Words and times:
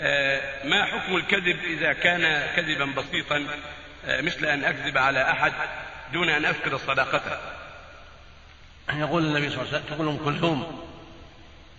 آه، 0.00 0.40
ما 0.64 0.84
حكم 0.84 1.16
الكذب 1.16 1.58
إذا 1.64 1.92
كان 1.92 2.46
كذبا 2.56 2.84
بسيطا؟ 2.84 3.46
آه، 4.06 4.20
مثل 4.20 4.46
أن 4.46 4.64
أكذب 4.64 4.98
على 4.98 5.30
أحد 5.30 5.52
دون 6.12 6.28
أن 6.28 6.44
أفقد 6.44 6.76
صداقته. 6.76 7.38
يقول 8.92 9.26
النبي 9.26 9.50
صلى 9.50 9.62
الله 9.62 9.74
عليه 9.74 9.84
وسلم 9.84 9.96
تقول 9.96 10.08
ام 10.08 10.16
كلثوم 10.24 10.88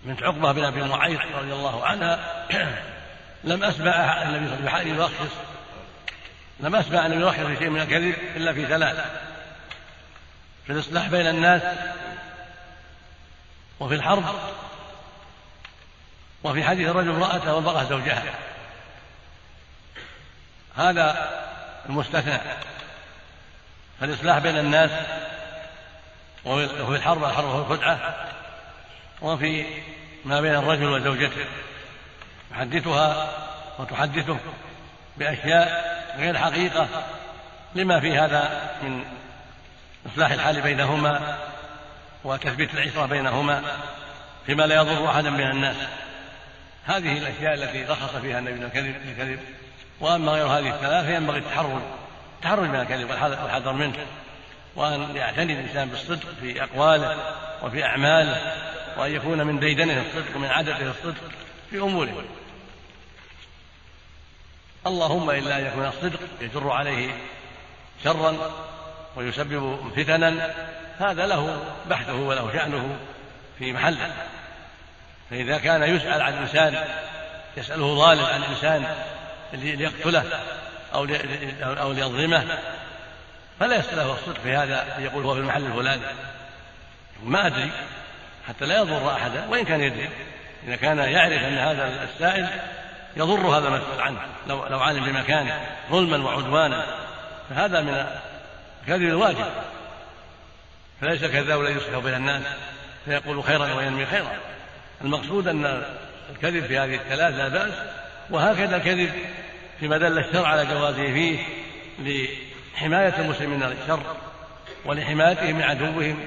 بنت 0.04 0.22
عقبة 0.22 0.52
بن 0.52 0.64
أبي 0.64 0.82
معيط 0.82 1.20
رضي 1.34 1.52
الله 1.52 1.86
عنها 1.86 2.46
لم 3.44 3.64
أسمع 3.64 4.22
النبي 4.22 4.48
صلى 4.48 4.58
الله 4.58 4.70
عليه 4.70 4.92
وسلم 4.92 5.28
لم 6.60 6.76
أسمع 6.76 7.06
النبي 7.06 7.20
يرخص 7.22 7.40
في 7.40 7.56
شيء 7.56 7.70
من 7.70 7.80
الكذب 7.80 8.14
إلا 8.36 8.52
في 8.52 8.66
ثلاث. 8.66 8.96
في 10.66 10.72
الإصلاح 10.72 11.08
بين 11.08 11.26
الناس 11.26 11.62
وفي 13.80 13.94
الحرب. 13.94 14.24
وفي 16.44 16.64
حديث 16.64 16.88
الرجل 16.88 17.10
امرأته 17.10 17.54
والمرأة 17.54 17.84
زوجها. 17.84 18.22
هذا 20.76 21.30
المستثنى. 21.88 22.40
فالإصلاح 24.00 24.38
بين 24.38 24.58
الناس 24.58 24.90
وفي 26.44 26.96
الحرب 26.96 27.24
الحرب 27.24 27.44
والخدعة 27.44 28.14
وفي 29.22 29.66
ما 30.24 30.40
بين 30.40 30.54
الرجل 30.54 30.84
وزوجته. 30.84 31.46
يحدثها 32.52 33.30
وتحدثه 33.78 34.38
بأشياء 35.16 35.90
غير 36.18 36.38
حقيقة 36.38 36.88
لما 37.74 38.00
في 38.00 38.18
هذا 38.18 38.70
من 38.82 39.04
إصلاح 40.12 40.30
الحال 40.30 40.60
بينهما 40.60 41.38
وتثبيت 42.24 42.74
العشرة 42.74 43.06
بينهما 43.06 43.62
فيما 44.46 44.62
لا 44.62 44.74
يضر 44.74 45.10
أحدا 45.10 45.30
من 45.30 45.50
الناس. 45.50 45.76
هذه 46.84 47.18
الأشياء 47.18 47.54
التي 47.54 47.84
رخص 47.84 48.16
فيها 48.16 48.38
النبي 48.38 48.54
من 48.54 48.64
الكذب 48.64 48.96
الكذب. 49.08 49.40
وأما 50.00 50.32
غير 50.32 50.46
هذه 50.46 50.74
الثلاثة 50.74 51.14
ينبغي 51.14 51.38
التحرر 51.38 51.82
التحرر 52.36 52.62
من 52.62 52.80
الكذب 52.80 53.10
والحذر 53.10 53.72
منه. 53.72 54.06
وأن 54.76 55.16
يعتني 55.16 55.52
الإنسان 55.52 55.88
بالصدق 55.88 56.26
في 56.40 56.62
أقواله 56.62 57.16
وفي 57.62 57.84
أعماله 57.84 58.56
وأن 58.96 59.14
يكون 59.14 59.46
من 59.46 59.58
ديدنه 59.58 60.02
الصدق 60.06 60.36
ومن 60.36 60.48
عادته 60.48 60.90
الصدق 60.90 61.30
في 61.70 61.78
أموره. 61.78 62.24
اللهم 64.86 65.30
إلا 65.30 65.58
أن 65.58 65.66
يكون 65.66 65.86
الصدق 65.86 66.20
يجر 66.40 66.70
عليه 66.70 67.10
شرا 68.04 68.36
ويسبب 69.16 69.92
فتنا 69.96 70.54
هذا 70.98 71.26
له 71.26 71.62
بحثه 71.90 72.14
وله 72.14 72.52
شأنه 72.52 72.96
في 73.58 73.72
محله. 73.72 74.12
فإذا 75.30 75.58
كان 75.58 75.82
يسأل 75.82 76.22
عن 76.22 76.32
إنسان 76.32 76.84
يسأله 77.56 77.94
ظالم 77.96 78.24
عن 78.24 78.42
إنسان 78.42 78.86
ليقتله 79.52 80.24
أو 80.94 81.08
أو 81.62 81.92
ليظلمه 81.92 82.58
فلا 83.60 83.76
يسأله 83.76 84.12
الصدق 84.12 84.40
في 84.42 84.56
هذا 84.56 84.98
يقول 84.98 85.24
هو 85.24 85.34
في 85.34 85.40
المحل 85.40 85.66
الفلاني. 85.66 86.02
ما 87.24 87.46
أدري 87.46 87.70
حتى 88.48 88.66
لا 88.66 88.78
يضر 88.78 89.12
أحدا 89.12 89.46
وإن 89.48 89.64
كان 89.64 89.80
يدري 89.80 90.08
إذا 90.66 90.76
كان 90.76 90.98
يعرف 90.98 91.42
أن 91.42 91.58
هذا 91.58 92.04
السائل 92.04 92.48
يضر 93.16 93.58
هذا 93.58 93.68
المسؤول 93.68 94.00
عنه 94.00 94.18
لو 94.46 94.66
لو 94.66 94.80
علم 94.80 95.04
بمكانه 95.04 95.60
ظلما 95.90 96.26
وعدوانا 96.26 96.86
فهذا 97.50 97.80
من 97.80 98.06
الكذب 98.82 99.08
الواجب. 99.08 99.46
فليس 101.00 101.24
كذاب 101.24 101.60
لا 101.60 101.70
يصلح 101.70 101.98
بين 101.98 102.14
الناس 102.14 102.42
فيقول 103.04 103.44
خيرا 103.44 103.74
وينمي 103.74 104.06
خيرا. 104.06 104.32
المقصود 105.04 105.48
أن 105.48 105.82
الكذب 106.30 106.64
في 106.64 106.78
هذه 106.78 106.94
الثلاث 106.94 107.34
لا 107.34 107.48
بأس 107.48 107.72
وهكذا 108.30 108.76
الكذب 108.76 109.10
فيما 109.80 109.98
دل 109.98 110.18
الشرع 110.18 110.48
على 110.48 110.66
جوازه 110.66 111.12
فيه 111.12 111.38
لحماية 111.98 113.18
المسلمين 113.18 113.58
من 113.58 113.76
الشر 113.82 114.02
ولحمايتهم 114.84 115.56
من 115.56 115.62
عدوهم 115.62 116.18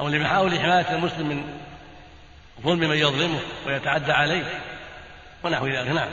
أو 0.00 0.08
لمحاول 0.08 0.60
حماية 0.60 0.94
المسلم 0.94 1.28
من 1.28 1.58
ظلم 2.62 2.78
من 2.78 2.96
يظلمه 2.96 3.40
ويتعدى 3.66 4.12
عليه 4.12 4.44
ونحو 5.44 5.66
ذلك. 5.66 5.88
نعم. 5.88 6.08